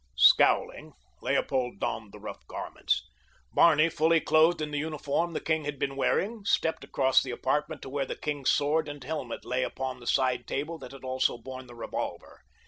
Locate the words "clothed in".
4.19-4.71